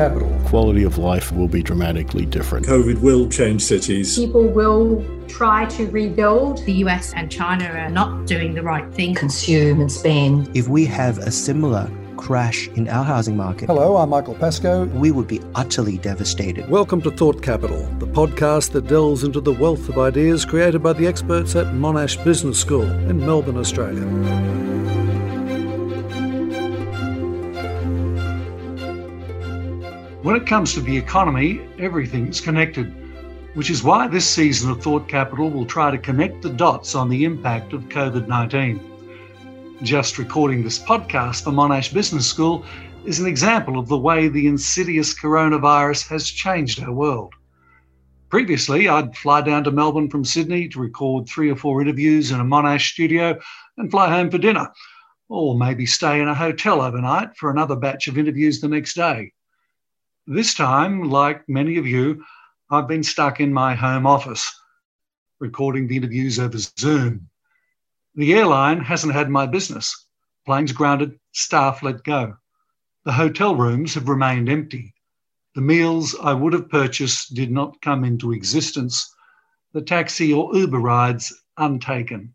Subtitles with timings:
[0.00, 0.30] capital.
[0.46, 2.64] Quality of life will be dramatically different.
[2.64, 4.16] COVID will change cities.
[4.16, 6.64] People will try to rebuild.
[6.64, 9.14] The US and China are not doing the right thing.
[9.14, 10.56] Consume and spend.
[10.56, 13.66] If we have a similar crash in our housing market.
[13.66, 14.84] Hello, I'm Michael Pascoe.
[14.86, 16.68] We would be utterly devastated.
[16.70, 20.94] Welcome to Thought Capital, the podcast that delves into the wealth of ideas created by
[20.94, 24.59] the experts at Monash Business School in Melbourne, Australia.
[30.40, 32.94] It comes to the economy, everything's connected,
[33.52, 37.10] which is why this season of Thought Capital will try to connect the dots on
[37.10, 38.80] the impact of COVID 19.
[39.82, 42.64] Just recording this podcast for Monash Business School
[43.04, 47.34] is an example of the way the insidious coronavirus has changed our world.
[48.30, 52.40] Previously, I'd fly down to Melbourne from Sydney to record three or four interviews in
[52.40, 53.38] a Monash studio
[53.76, 54.70] and fly home for dinner,
[55.28, 59.32] or maybe stay in a hotel overnight for another batch of interviews the next day.
[60.26, 62.24] This time, like many of you,
[62.70, 64.48] I've been stuck in my home office,
[65.38, 67.28] recording the interviews over Zoom.
[68.14, 70.06] The airline hasn't had my business.
[70.44, 72.36] Planes grounded, staff let go.
[73.04, 74.94] The hotel rooms have remained empty.
[75.54, 79.14] The meals I would have purchased did not come into existence.
[79.72, 82.34] The taxi or Uber rides untaken.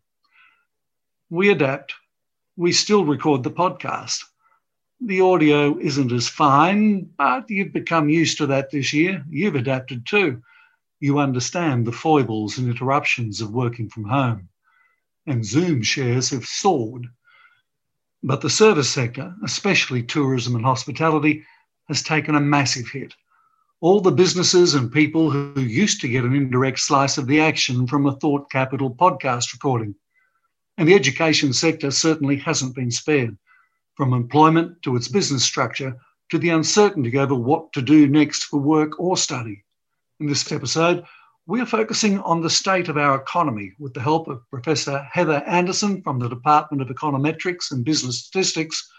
[1.30, 1.94] We adapt.
[2.56, 4.24] We still record the podcast.
[5.00, 9.24] The audio isn't as fine, but you've become used to that this year.
[9.28, 10.42] You've adapted too.
[11.00, 14.48] You understand the foibles and interruptions of working from home
[15.26, 17.08] and Zoom shares have soared.
[18.22, 21.44] But the service sector, especially tourism and hospitality,
[21.88, 23.14] has taken a massive hit.
[23.80, 27.86] All the businesses and people who used to get an indirect slice of the action
[27.86, 29.94] from a Thought Capital podcast recording.
[30.78, 33.36] And the education sector certainly hasn't been spared,
[33.96, 35.96] from employment to its business structure
[36.30, 39.64] to the uncertainty over what to do next for work or study.
[40.20, 41.04] In this episode,
[41.46, 45.44] we are focusing on the state of our economy with the help of Professor Heather
[45.46, 48.90] Anderson from the Department of Econometrics and Business Statistics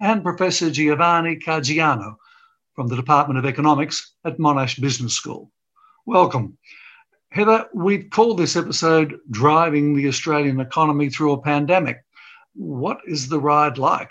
[0.00, 2.16] and Professor Giovanni Caggiano
[2.74, 5.50] from the Department of Economics at Monash Business School.
[6.04, 6.58] Welcome.
[7.30, 12.04] Heather, we've called this episode Driving the Australian Economy Through a Pandemic.
[12.54, 14.10] What is the ride like?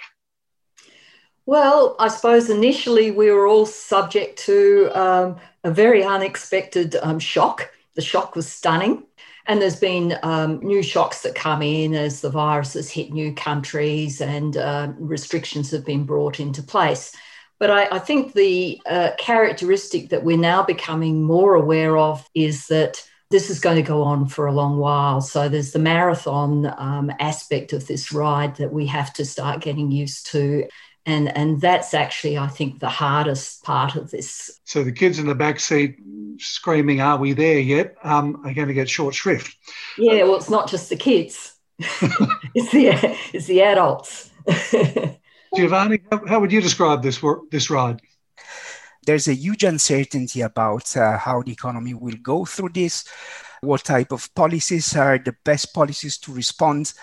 [1.46, 7.72] Well, I suppose initially we were all subject to um, a very unexpected um, shock
[7.96, 9.04] the shock was stunning.
[9.48, 13.34] And there's been um, new shocks that come in as the virus has hit new
[13.34, 17.16] countries and uh, restrictions have been brought into place.
[17.60, 22.68] But I, I think the uh, characteristic that we're now becoming more aware of is
[22.68, 25.22] that this is going to go on for a long while.
[25.22, 29.90] So there's the marathon um, aspect of this ride that we have to start getting
[29.90, 30.68] used to
[31.06, 34.60] and and that's actually i think the hardest part of this.
[34.66, 35.98] So the kids in the back seat
[36.38, 37.96] screaming are we there yet?
[38.04, 39.56] um, are going to get short shrift.
[39.98, 41.56] Yeah well it's not just the kids.
[42.54, 44.30] It's the it's the adults.
[45.56, 48.02] Giovanni how, how, would you describe this this ride?
[49.06, 53.06] There's a huge uncertainty about uh, how the economy will go through this
[53.62, 56.94] what type of policies are the best policies to respond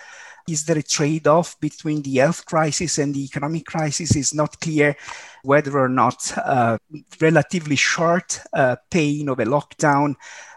[0.48, 4.16] is there a trade off between the health crisis and the economic crisis?
[4.16, 4.96] Is not clear
[5.42, 6.78] whether or not uh,
[7.20, 10.14] relatively short uh, pain of a lockdown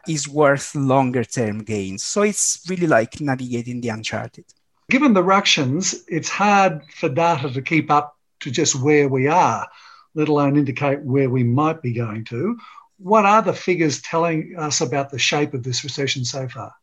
[0.08, 2.04] is worth longer term gains.
[2.04, 4.46] So it's really like navigating the uncharted.
[4.90, 9.68] Given the ructions, it's hard for data to keep up to just where we are,
[10.16, 12.58] let alone indicate where we might be going to.
[12.98, 16.74] What are the figures telling us about the shape of this recession so far?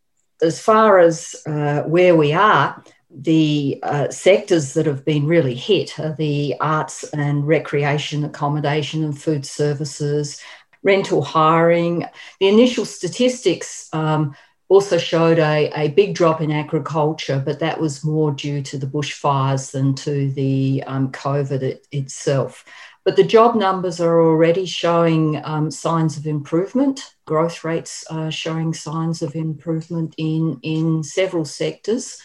[0.41, 5.99] As far as uh, where we are, the uh, sectors that have been really hit
[5.99, 10.41] are the arts and recreation, accommodation and food services,
[10.83, 12.05] rental hiring.
[12.41, 14.35] The initial statistics um,
[14.69, 18.87] also showed a, a big drop in agriculture, but that was more due to the
[18.87, 22.65] bushfires than to the um, COVID it, itself.
[23.05, 27.15] But the job numbers are already showing um, signs of improvement.
[27.25, 32.21] Growth rates are showing signs of improvement in, in several sectors.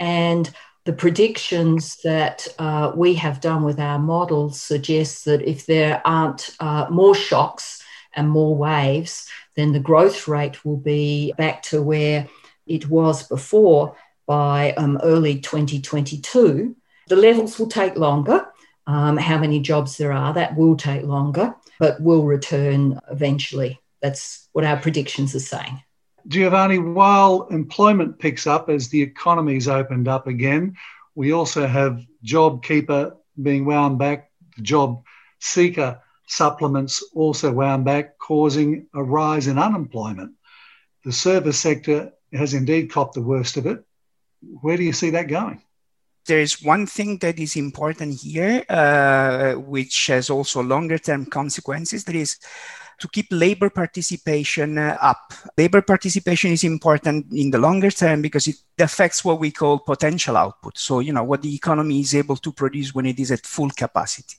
[0.00, 0.50] And
[0.84, 6.56] the predictions that uh, we have done with our models suggest that if there aren't
[6.60, 7.82] uh, more shocks
[8.14, 12.26] and more waves, then the growth rate will be back to where
[12.66, 13.96] it was before
[14.26, 16.76] by um, early 2022.
[17.08, 18.46] The levels will take longer.
[18.86, 23.78] Um, how many jobs there are, that will take longer, but will return eventually.
[24.00, 25.82] That's what our predictions are saying.
[26.28, 30.76] Giovanni, while employment picks up as the economy's opened up again,
[31.14, 35.02] we also have JobKeeper being wound back, the job
[35.40, 40.32] seeker supplements also wound back, causing a rise in unemployment.
[41.04, 43.82] The service sector has indeed copped the worst of it.
[44.42, 45.62] Where do you see that going?
[46.26, 52.04] There is one thing that is important here, uh, which has also longer term consequences.
[52.04, 52.36] That is
[52.98, 55.32] to keep labor participation uh, up.
[55.56, 60.36] Labor participation is important in the longer term because it affects what we call potential
[60.36, 60.76] output.
[60.76, 63.70] So, you know, what the economy is able to produce when it is at full
[63.70, 64.36] capacity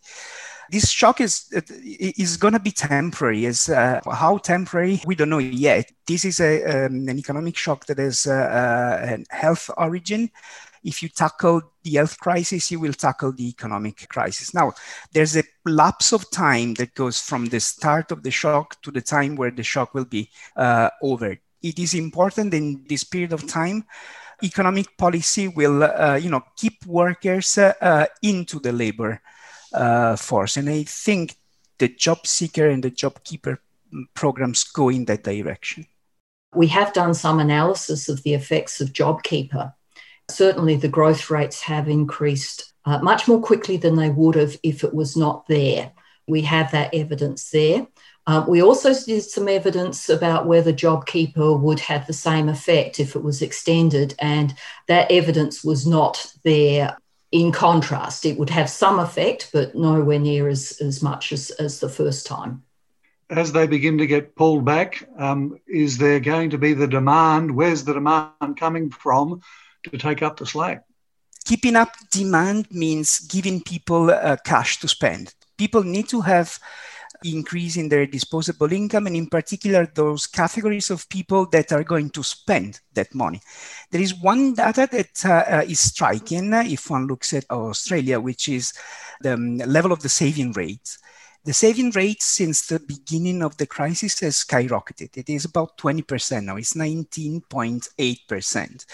[0.71, 3.45] this shock is is going to be temporary.
[3.45, 5.91] Is uh, how temporary we don't know yet.
[6.06, 10.31] This is a, um, an economic shock that has uh, uh, a health origin.
[10.83, 14.53] If you tackle the health crisis, you will tackle the economic crisis.
[14.53, 14.73] Now,
[15.13, 19.01] there's a lapse of time that goes from the start of the shock to the
[19.01, 21.37] time where the shock will be uh, over.
[21.61, 23.85] It is important in this period of time
[24.43, 29.21] economic policy will uh, you know keep workers uh, uh, into the labor
[29.73, 30.57] uh, force.
[30.57, 31.35] And I think
[31.77, 33.61] the job seeker and the job keeper
[34.13, 35.85] programs go in that direction.
[36.55, 39.73] We have done some analysis of the effects of JobKeeper.
[40.29, 44.83] Certainly, the growth rates have increased uh, much more quickly than they would have if
[44.83, 45.91] it was not there.
[46.27, 47.87] We have that evidence there.
[48.27, 53.15] Um, we also did some evidence about whether JobKeeper would have the same effect if
[53.15, 54.53] it was extended, and
[54.87, 56.97] that evidence was not there
[57.31, 61.79] in contrast, it would have some effect, but nowhere near as, as much as, as
[61.79, 62.63] the first time.
[63.29, 67.55] As they begin to get pulled back, um, is there going to be the demand?
[67.55, 69.41] Where's the demand coming from
[69.83, 70.83] to take up the slack?
[71.45, 75.33] Keeping up demand means giving people uh, cash to spend.
[75.57, 76.59] People need to have
[77.23, 82.09] increase in their disposable income, and in particular, those categories of people that are going
[82.11, 83.41] to spend that money.
[83.91, 88.47] There is one data that uh, uh is striking if one looks at Australia, which
[88.47, 88.73] is
[89.21, 90.97] the um, level of the saving rate.
[91.45, 95.17] The saving rate since the beginning of the crisis has skyrocketed.
[95.17, 98.85] It is about 20% now, it's 19.8%.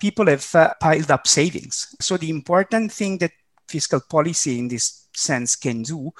[0.00, 1.94] People have uh, piled up savings.
[2.00, 3.32] So, the important thing that
[3.68, 6.12] fiscal policy in this sense can do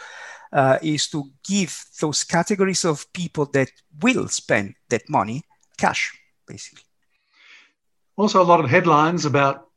[0.53, 3.71] uh, is to give those categories of people that
[4.03, 5.43] will spend that money
[5.79, 6.13] cash,
[6.47, 6.85] basically.
[8.17, 9.69] Also, a lot of headlines about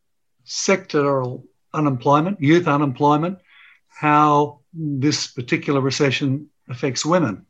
[0.45, 3.39] sectoral unemployment, youth unemployment,
[3.87, 7.45] how this particular recession affects women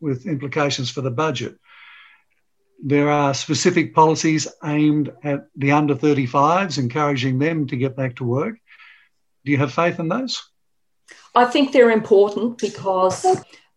[0.00, 1.58] with implications for the budget.
[2.82, 8.24] There are specific policies aimed at the under 35s, encouraging them to get back to
[8.24, 8.56] work.
[9.44, 10.42] Do you have faith in those?
[11.34, 13.26] I think they're important because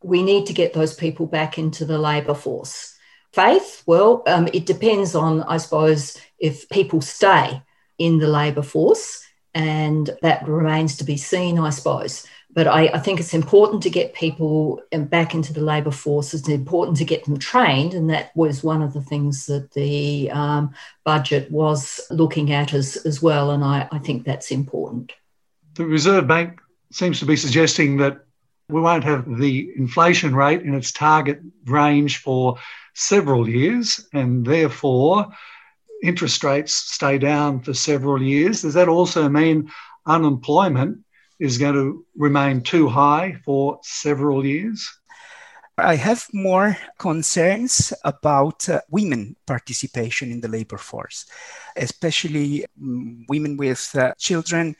[0.04, 2.96] we need to get those people back into the labour force.
[3.34, 7.62] Faith, well, um, it depends on, I suppose, if people stay
[7.98, 9.24] in the labour force,
[9.54, 12.26] and that remains to be seen, I suppose.
[12.54, 16.34] But I, I, think it's important to get people back into the labour force.
[16.34, 20.30] It's important to get them trained, and that was one of the things that the
[20.32, 20.74] um,
[21.06, 23.52] budget was looking at as, as well.
[23.52, 25.14] And I, I think that's important.
[25.76, 26.60] The Reserve Bank
[26.92, 28.26] seems to be suggesting that
[28.68, 32.58] we won't have the inflation rate in its target range for
[32.94, 35.28] several years, and therefore
[36.04, 38.62] interest rates stay down for several years.
[38.62, 39.72] Does that also mean
[40.06, 41.00] unemployment
[41.42, 44.88] is going to remain too high for several years?
[45.76, 51.26] I have more concerns about uh, women participation in the labor force,
[51.76, 54.76] especially um, women with uh, children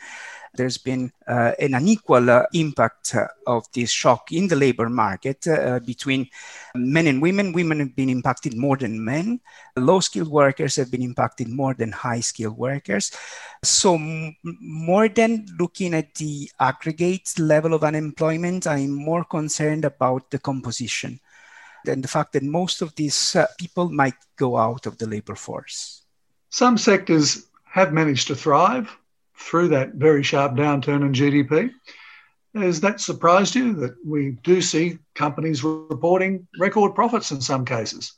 [0.54, 5.48] there's been uh, an unequal uh, impact uh, of this shock in the labor market
[5.48, 6.28] uh, between
[6.76, 7.54] men and women.
[7.54, 9.40] Women have been impacted more than men.
[9.78, 13.12] Low skilled workers have been impacted more than high skilled workers.
[13.64, 20.32] So, m- more than looking at the aggregate level of unemployment, I'm more concerned about
[20.32, 21.20] the composition
[21.88, 25.36] and the fact that most of these uh, people might go out of the labor
[25.36, 26.04] force.
[26.50, 28.98] Some sectors have managed to thrive
[29.42, 31.72] through that very sharp downturn in GDP.
[32.54, 38.14] Has that surprised you that we do see companies reporting record profits in some cases?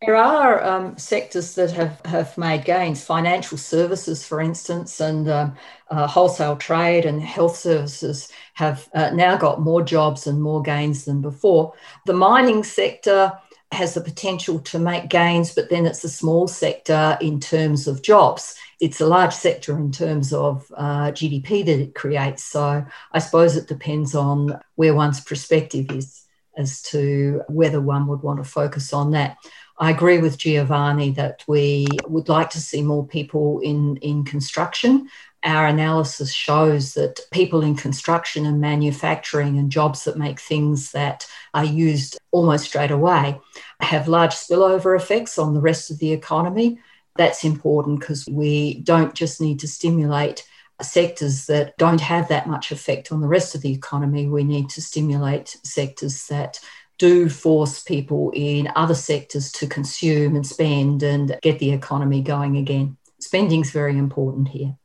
[0.00, 5.56] There are um, sectors that have, have made gains, financial services, for instance, and um,
[5.90, 11.04] uh, wholesale trade and health services have uh, now got more jobs and more gains
[11.04, 11.74] than before.
[12.06, 13.36] The mining sector
[13.72, 18.02] has the potential to make gains, but then it's a small sector in terms of
[18.02, 22.44] jobs it's a large sector in terms of uh, GDP that it creates.
[22.44, 26.24] So I suppose it depends on where one's perspective is
[26.56, 29.36] as to whether one would want to focus on that.
[29.80, 35.08] I agree with Giovanni that we would like to see more people in, in construction
[35.44, 41.26] our analysis shows that people in construction and manufacturing and jobs that make things that
[41.54, 43.38] are used almost straight away
[43.80, 46.78] have large spillover effects on the rest of the economy.
[47.16, 50.46] That's important because we don't just need to stimulate
[50.82, 54.26] sectors that don't have that much effect on the rest of the economy.
[54.26, 56.60] We need to stimulate sectors that
[56.98, 62.56] do force people in other sectors to consume and spend and get the economy going
[62.56, 62.96] again.
[63.20, 64.76] Spending is very important here.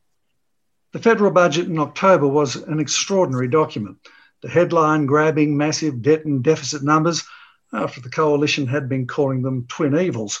[0.94, 3.96] The federal budget in October was an extraordinary document.
[4.42, 7.24] The headline grabbing massive debt and deficit numbers
[7.72, 10.40] after the coalition had been calling them twin evils,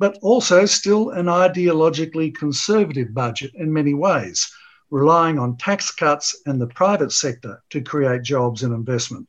[0.00, 4.52] but also still an ideologically conservative budget in many ways,
[4.90, 9.28] relying on tax cuts and the private sector to create jobs and investment.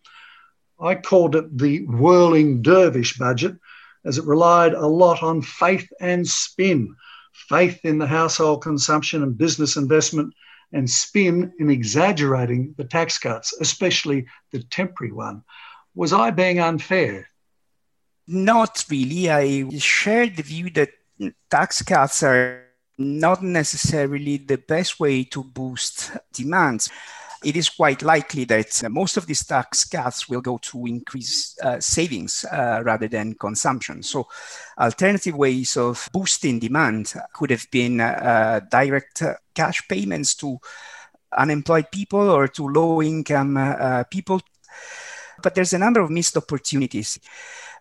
[0.79, 3.57] I called it the whirling dervish budget
[4.05, 6.95] as it relied a lot on faith and spin
[7.31, 10.33] faith in the household consumption and business investment
[10.73, 15.43] and spin in exaggerating the tax cuts, especially the temporary one.
[15.95, 17.29] Was I being unfair?
[18.27, 19.29] Not really.
[19.29, 20.89] I share the view that
[21.49, 22.63] tax cuts are
[22.97, 26.87] not necessarily the best way to boost demand
[27.43, 31.79] it is quite likely that most of these tax cuts will go to increase uh,
[31.79, 34.03] savings uh, rather than consumption.
[34.03, 34.27] So,
[34.77, 40.57] alternative ways of boosting demand could have been uh, direct uh, cash payments to
[41.37, 44.41] unemployed people or to low income uh, people.
[45.43, 47.19] But there's a number of missed opportunities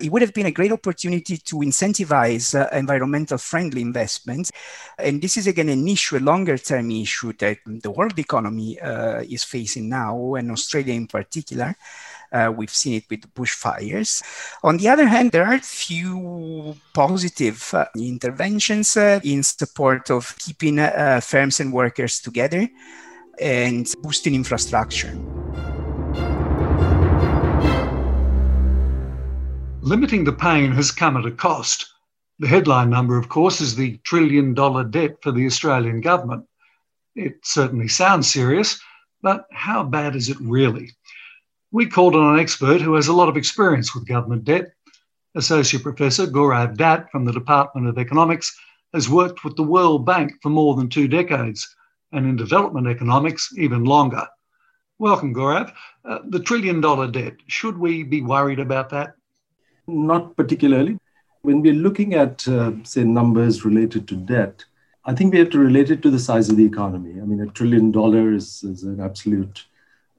[0.03, 4.51] it would have been a great opportunity to incentivize uh, environmental friendly investments.
[4.99, 9.23] And this is again an issue, a longer term issue that the world economy uh,
[9.29, 11.75] is facing now, and Australia in particular.
[12.33, 14.23] Uh, we've seen it with bushfires.
[14.65, 20.79] On the other hand, there are few positive uh, interventions uh, in support of keeping
[20.79, 22.67] uh, firms and workers together
[23.39, 25.15] and boosting infrastructure.
[29.85, 31.93] Limiting the pain has come at a cost.
[32.39, 36.47] The headline number, of course, is the trillion dollar debt for the Australian government.
[37.17, 38.81] It certainly sounds serious,
[39.23, 40.93] but how bad is it really?
[41.73, 44.73] We called on an expert who has a lot of experience with government debt.
[45.35, 48.57] Associate Professor Gaurav Datt from the Department of Economics
[48.95, 51.69] has worked with the World Bank for more than two decades,
[52.13, 54.29] and in development economics, even longer.
[55.01, 55.73] Welcome, Gaurav.
[56.05, 59.17] Uh, the trillion dollar debt, should we be worried about that?
[59.87, 60.99] Not particularly.
[61.43, 64.65] When we're looking at, uh, say, numbers related to debt,
[65.05, 67.21] I think we have to relate it to the size of the economy.
[67.21, 69.65] I mean, a trillion dollars is an absolute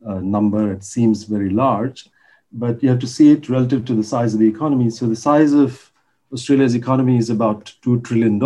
[0.06, 0.74] uh, number.
[0.74, 2.10] It seems very large,
[2.52, 4.90] but you have to see it relative to the size of the economy.
[4.90, 5.92] So the size of
[6.34, 8.40] Australia's economy is about $2 trillion.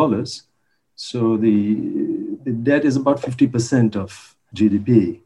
[0.96, 1.76] So the,
[2.44, 5.22] the debt is about 50% of GDP.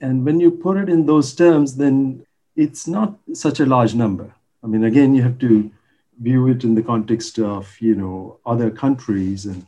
[0.00, 2.24] And when you put it in those terms, then
[2.54, 4.32] it's not such a large number.
[4.62, 5.70] I mean, again, you have to
[6.20, 9.66] view it in the context of, you know, other countries and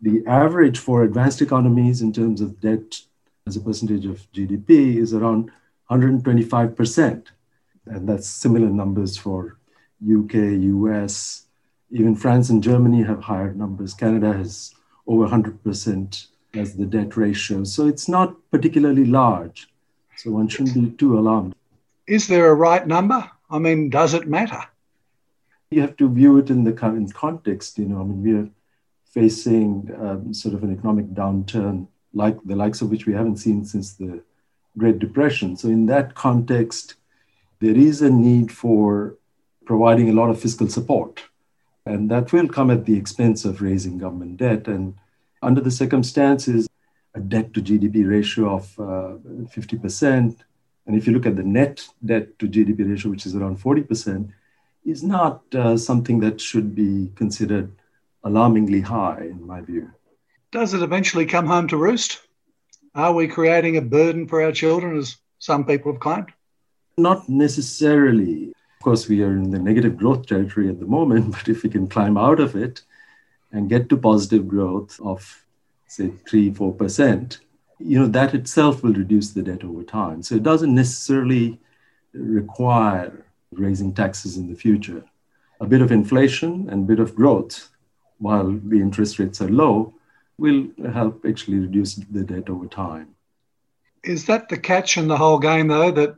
[0.00, 3.00] the average for advanced economies in terms of debt
[3.46, 5.50] as a percentage of GDP is around
[5.90, 7.26] 125%.
[7.86, 9.58] And that's similar numbers for
[10.02, 11.46] UK, US,
[11.90, 13.94] even France and Germany have higher numbers.
[13.94, 14.74] Canada has
[15.06, 17.64] over 100% as the debt ratio.
[17.64, 19.68] So it's not particularly large.
[20.16, 21.54] So one shouldn't be too alarmed.
[22.06, 23.30] Is there a right number?
[23.50, 24.62] I mean, does it matter?
[25.70, 27.78] You have to view it in the current context.
[27.78, 28.50] You know, I mean, we're
[29.04, 33.64] facing um, sort of an economic downturn like the likes of which we haven't seen
[33.64, 34.22] since the
[34.78, 35.56] Great Depression.
[35.56, 36.94] So, in that context,
[37.60, 39.16] there is a need for
[39.64, 41.22] providing a lot of fiscal support.
[41.86, 44.68] And that will come at the expense of raising government debt.
[44.68, 44.94] And
[45.42, 46.68] under the circumstances,
[47.14, 49.16] a debt to GDP ratio of uh,
[49.48, 50.36] 50%
[50.90, 54.28] and if you look at the net debt to GDP ratio, which is around 40%,
[54.84, 57.70] is not uh, something that should be considered
[58.24, 59.88] alarmingly high, in my view.
[60.50, 62.18] Does it eventually come home to roost?
[62.92, 66.32] Are we creating a burden for our children, as some people have claimed?
[66.98, 68.48] Not necessarily.
[68.48, 71.70] Of course, we are in the negative growth territory at the moment, but if we
[71.70, 72.82] can climb out of it
[73.52, 75.44] and get to positive growth of,
[75.86, 77.38] say, 3 4%,
[77.80, 80.22] you know, that itself will reduce the debt over time.
[80.22, 81.58] So it doesn't necessarily
[82.12, 85.04] require raising taxes in the future.
[85.60, 87.70] A bit of inflation and a bit of growth
[88.18, 89.94] while the interest rates are low
[90.38, 93.14] will help actually reduce the debt over time.
[94.04, 96.14] Is that the catch in the whole game, though, that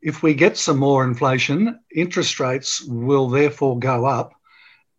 [0.00, 4.32] if we get some more inflation, interest rates will therefore go up,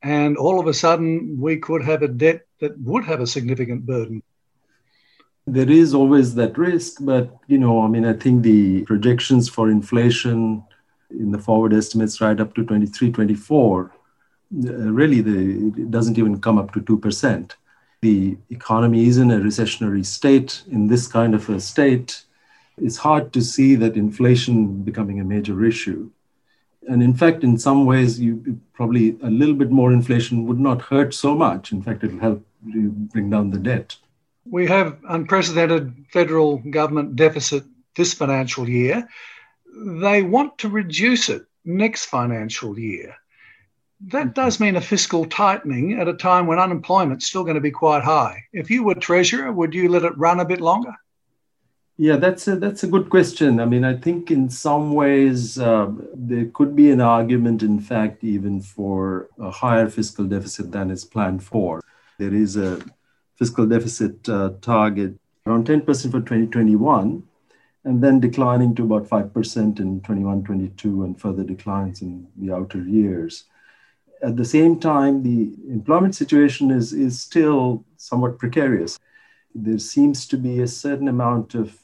[0.04, 3.86] and all of a sudden we could have a debt that would have a significant
[3.86, 4.22] burden?
[5.54, 9.70] There is always that risk, but you know, I mean, I think the projections for
[9.70, 10.64] inflation
[11.12, 13.92] in the forward estimates right up to 23, 24,
[14.66, 17.52] uh, really the, it doesn't even come up to 2%.
[18.02, 20.64] The economy is in a recessionary state.
[20.72, 22.24] In this kind of a state,
[22.78, 26.10] it's hard to see that inflation becoming a major issue.
[26.88, 30.82] And in fact, in some ways, you probably a little bit more inflation would not
[30.82, 31.72] hurt so much.
[31.72, 33.98] In fact, it'll help bring down the debt.
[34.46, 37.64] We have unprecedented federal government deficit
[37.96, 39.08] this financial year.
[39.76, 43.16] They want to reduce it next financial year.
[44.08, 47.72] That does mean a fiscal tightening at a time when unemployment's still going to be
[47.72, 48.46] quite high.
[48.54, 50.94] If you were treasurer, would you let it run a bit longer?
[51.98, 53.60] Yeah, that's a that's a good question.
[53.60, 58.24] I mean, I think in some ways uh, there could be an argument, in fact,
[58.24, 61.82] even for a higher fiscal deficit than is planned for.
[62.18, 62.80] There is a
[63.40, 65.16] fiscal deficit uh, target
[65.48, 67.24] around 10% for 2021,
[67.86, 72.84] and then declining to about 5% in 21, 22, and further declines in the outer
[72.84, 73.46] years.
[74.22, 79.00] At the same time, the employment situation is, is still somewhat precarious.
[79.56, 81.80] There seems to be a certain amount of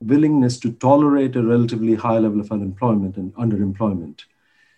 [0.00, 4.24] willingness to tolerate a relatively high level of unemployment and underemployment.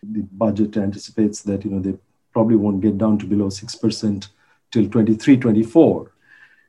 [0.02, 1.96] The budget anticipates that you know they
[2.32, 4.28] probably won't get down to below six percent
[4.70, 6.12] till 23, 24.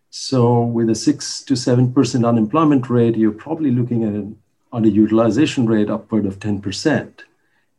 [0.10, 4.38] So with a six to seven percent unemployment rate, you're probably looking at an
[4.74, 7.26] underutilization rate upward of 10 percent,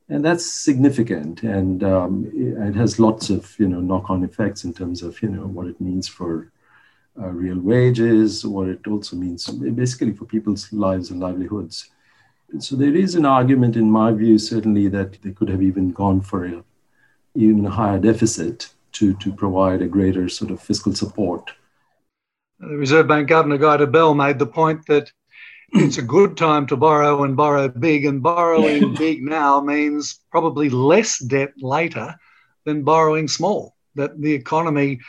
[0.08, 1.42] and that's significant.
[1.42, 5.46] And um, it has lots of you know knock-on effects in terms of you know
[5.46, 6.52] what it means for
[7.20, 11.90] uh, real wages, what it also means basically for people's lives and livelihoods.
[12.58, 16.20] so there is an argument, in my view, certainly that they could have even gone
[16.20, 16.62] for a
[17.34, 21.50] even higher deficit to, to provide a greater sort of fiscal support.
[22.58, 25.10] The Reserve Bank Governor Guy Debelle made the point that
[25.72, 30.68] it's a good time to borrow and borrow big, and borrowing big now means probably
[30.68, 32.14] less debt later
[32.64, 33.76] than borrowing small.
[33.94, 35.00] That the economy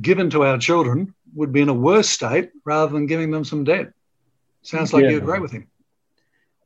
[0.00, 3.64] given to our children would be in a worse state rather than giving them some
[3.64, 3.92] debt.
[4.62, 5.10] Sounds like yeah.
[5.10, 5.68] you agree with him.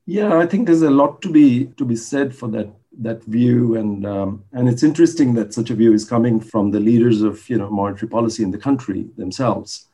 [0.06, 3.76] Yeah, I think there's a lot to be to be said for that that view,
[3.76, 7.48] and um, and it's interesting that such a view is coming from the leaders of
[7.48, 9.86] you know monetary policy in the country themselves,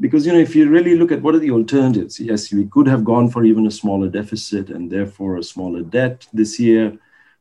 [0.00, 2.86] because you know if you really look at what are the alternatives, yes, we could
[2.86, 6.96] have gone for even a smaller deficit and therefore a smaller debt this year.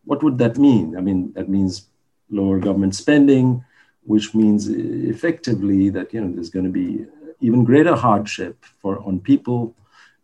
[0.06, 0.98] What would that mean?
[0.98, 1.88] I mean, that means
[2.30, 3.64] lower government spending,
[4.04, 7.06] which means effectively that you know there's going to be
[7.40, 9.76] even greater hardship for on people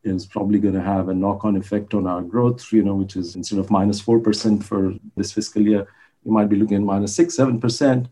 [0.03, 3.35] is probably going to have a knock-on effect on our growth you know which is
[3.35, 5.87] instead of minus 4% for this fiscal year
[6.23, 8.07] you might be looking at minus 6 7%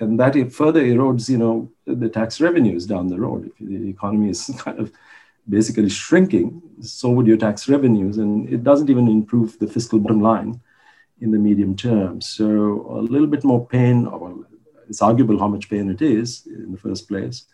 [0.00, 3.46] and that it further erodes you know the tax revenues down the road.
[3.46, 4.92] If the economy is kind of
[5.48, 10.20] basically shrinking so would your tax revenues and it doesn't even improve the fiscal bottom
[10.20, 10.60] line
[11.20, 12.20] in the medium term.
[12.20, 14.46] So a little bit more pain or
[14.88, 17.44] it's arguable how much pain it is in the first place,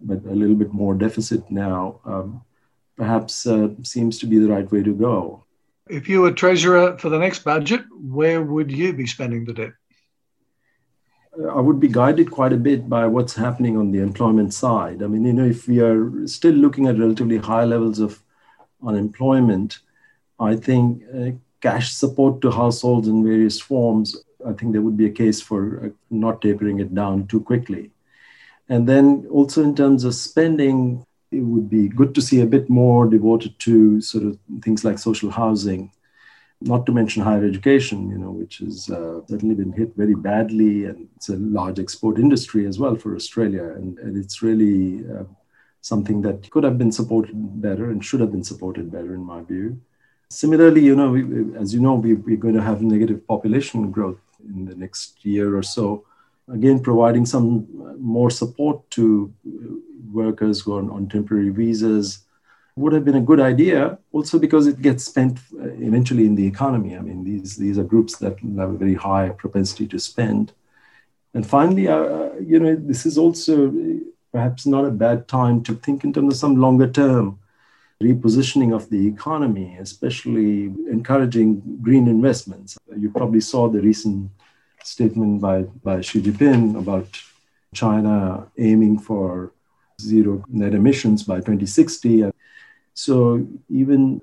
[0.00, 2.42] but a little bit more deficit now um,
[2.96, 5.44] perhaps uh, seems to be the right way to go.
[5.88, 9.72] If you were treasurer for the next budget, where would you be spending the debt?
[11.52, 15.02] I would be guided quite a bit by what's happening on the employment side.
[15.02, 18.22] I mean, you know, if we are still looking at relatively high levels of
[18.82, 19.78] unemployment,
[20.40, 21.30] I think uh,
[21.60, 25.86] cash support to households in various forms I think there would be a case for
[25.86, 27.90] uh, not tapering it down too quickly.
[28.68, 32.68] And then also in terms of spending, it would be good to see a bit
[32.68, 35.90] more devoted to sort of things like social housing,
[36.60, 40.84] not to mention higher education, you know, which has uh, certainly been hit very badly,
[40.84, 45.24] and it's a large export industry as well for Australia, and, and it's really uh,
[45.80, 49.42] something that could have been supported better and should have been supported better, in my
[49.42, 49.80] view.
[50.30, 54.18] Similarly, you know, we, as you know, we, we're going to have negative population growth
[54.44, 56.04] in the next year or so.
[56.52, 57.66] Again, providing some
[58.00, 59.32] more support to
[60.12, 62.26] workers who are on temporary visas
[62.76, 66.46] would have been a good idea, also because it gets spent uh, eventually in the
[66.46, 66.94] economy.
[66.94, 70.52] I mean, these, these are groups that have a very high propensity to spend.
[71.32, 73.72] And finally, uh, uh you know, this is also
[74.32, 77.38] perhaps not a bad time to think in terms of some longer term
[78.02, 82.76] repositioning of the economy, especially encouraging green investments.
[82.94, 84.30] You probably saw the recent
[84.84, 87.08] statement by, by Xi Jinping about
[87.74, 89.52] China aiming for
[90.00, 92.30] zero net emissions by 2060.
[92.94, 94.20] So even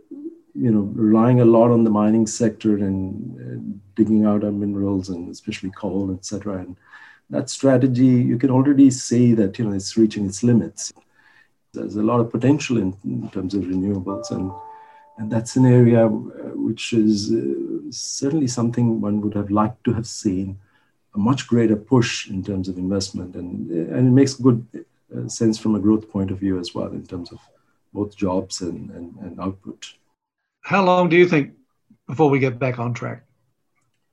[0.56, 5.30] you know relying a lot on the mining sector and, digging out our minerals and
[5.30, 6.58] especially coal, etc.
[6.58, 6.76] And
[7.30, 10.92] that strategy, you can already see that you know it's reaching its limits.
[11.74, 14.52] There's a lot of potential in, in terms of renewables, and
[15.20, 19.94] and that's an area uh, which is uh, certainly something one would have liked to
[19.94, 20.58] have seen
[21.14, 24.80] a much greater push in terms of investment, and and it makes good uh,
[25.28, 27.40] sense from a growth point of view as well in terms of
[27.94, 29.94] both jobs and, and, and output.
[30.62, 31.54] How long do you think
[32.08, 33.24] before we get back on track?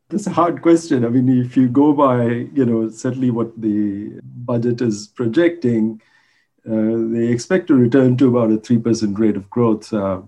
[0.08, 1.04] That's a hard question.
[1.04, 6.02] I mean, if you go by, you know, certainly what the budget is projecting,
[6.68, 10.20] uh, they expect to return to about a 3% rate of growth uh,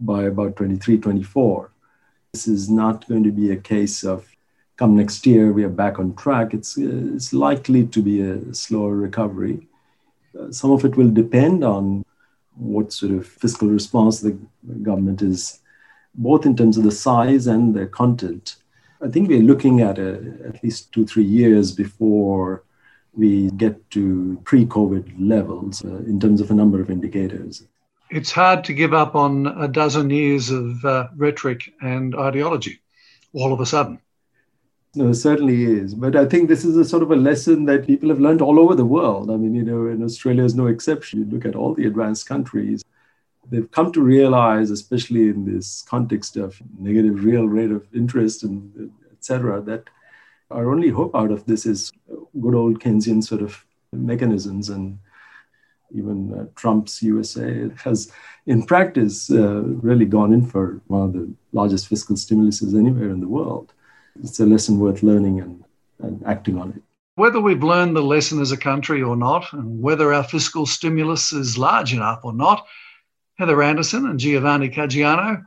[0.00, 1.70] by about 23, 24.
[2.32, 4.28] This is not going to be a case of
[4.76, 6.54] come next year, we are back on track.
[6.54, 9.67] It's, uh, it's likely to be a slower recovery.
[10.50, 12.04] Some of it will depend on
[12.54, 14.36] what sort of fiscal response the
[14.82, 15.60] government is,
[16.14, 18.56] both in terms of the size and the content.
[19.00, 22.64] I think we're looking at a, at least two, three years before
[23.14, 27.64] we get to pre COVID levels uh, in terms of a number of indicators.
[28.10, 32.80] It's hard to give up on a dozen years of uh, rhetoric and ideology
[33.34, 34.00] all of a sudden.
[34.94, 35.94] No, certainly is.
[35.94, 38.58] But I think this is a sort of a lesson that people have learned all
[38.58, 39.30] over the world.
[39.30, 41.20] I mean, you know, and Australia is no exception.
[41.20, 42.82] You look at all the advanced countries,
[43.50, 48.90] they've come to realize, especially in this context of negative real rate of interest and
[49.12, 49.84] etc., that
[50.50, 51.92] our only hope out of this is
[52.40, 54.70] good old Keynesian sort of mechanisms.
[54.70, 54.98] And
[55.94, 58.10] even uh, Trump's USA has,
[58.46, 63.20] in practice, uh, really gone in for one of the largest fiscal stimuluses anywhere in
[63.20, 63.74] the world
[64.22, 65.64] it's a lesson worth learning and,
[66.00, 66.82] and acting on it.
[67.16, 71.32] Whether we've learned the lesson as a country or not, and whether our fiscal stimulus
[71.32, 72.66] is large enough or not,
[73.38, 75.44] Heather Anderson and Giovanni Caggiano,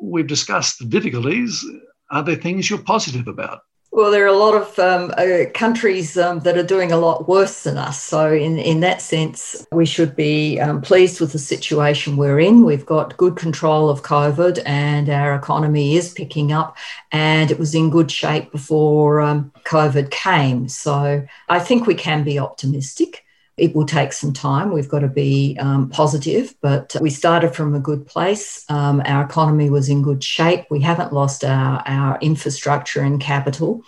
[0.00, 1.64] we've discussed the difficulties.
[2.10, 3.60] Are there things you're positive about?
[3.92, 7.26] Well, there are a lot of um, uh, countries um, that are doing a lot
[7.26, 8.00] worse than us.
[8.00, 12.64] So, in, in that sense, we should be um, pleased with the situation we're in.
[12.64, 16.76] We've got good control of COVID and our economy is picking up,
[17.10, 20.68] and it was in good shape before um, COVID came.
[20.68, 23.24] So, I think we can be optimistic.
[23.60, 24.72] It will take some time.
[24.72, 28.64] We've got to be um, positive, but we started from a good place.
[28.70, 30.64] Um, our economy was in good shape.
[30.70, 33.82] We haven't lost our, our infrastructure and capital.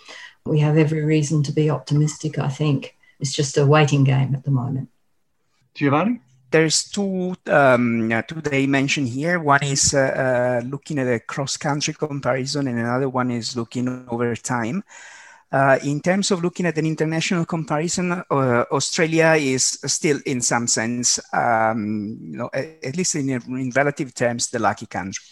[0.45, 2.97] We have every reason to be optimistic, I think.
[3.19, 4.89] It's just a waiting game at the moment.
[5.75, 6.21] Giovanni?
[6.51, 9.39] There's two um, two dimensions here.
[9.41, 14.37] One is uh, uh, looking at a cross-country comparison, and another one is looking over
[14.37, 14.85] time.
[15.53, 20.67] Uh, in terms of looking at an international comparison, uh, Australia is still, in some
[20.67, 25.23] sense, um, you know, at least in, in, relative terms, the lucky country.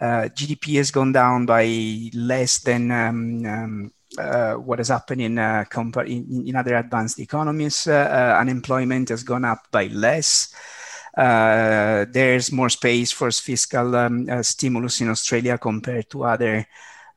[0.00, 1.66] Uh, GDP has gone down by
[2.14, 5.64] less than um, um, uh, what has happened in, uh,
[6.06, 7.86] in, in, other advanced economies.
[7.86, 10.54] Uh, unemployment has gone up by less.
[11.14, 16.66] there's more space for fiscal um, stimulus in Australia compared to other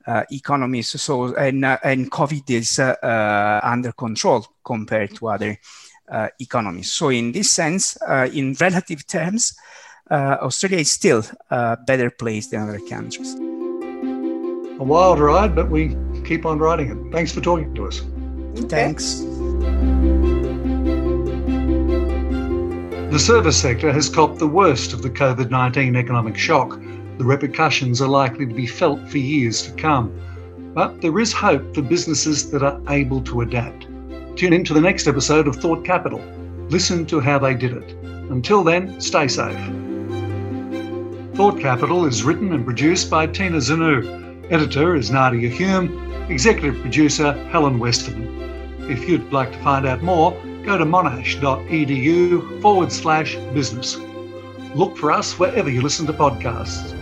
[0.08, 0.90] uh, economies.
[1.02, 5.58] So and uh, and COVID is uh, uh, under control compared to other
[6.10, 6.92] uh, economies.
[6.92, 7.98] So in this sense,
[8.34, 9.56] in relative terms,
[10.10, 13.36] Australia is still a better place than other countries.
[14.80, 17.12] A wild ride, but we keep on riding it.
[17.12, 18.02] Thanks for talking to us.
[18.70, 19.22] Thanks.
[23.12, 26.80] The service sector has copped the worst of the COVID 19 economic shock
[27.22, 30.12] the repercussions are likely to be felt for years to come.
[30.74, 33.86] But there is hope for businesses that are able to adapt.
[34.36, 36.20] Tune in to the next episode of Thought Capital.
[36.70, 37.94] Listen to how they did it.
[38.32, 39.56] Until then, stay safe.
[41.36, 44.52] Thought Capital is written and produced by Tina Zanu.
[44.52, 46.26] Editor is Nadia Hume.
[46.28, 48.90] Executive producer Helen Westerman.
[48.90, 50.32] If you'd like to find out more,
[50.66, 53.98] go to monash.edu forward slash business.
[54.74, 56.98] Look for us wherever you listen to podcasts.